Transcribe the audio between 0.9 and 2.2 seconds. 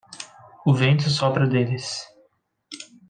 sopra deles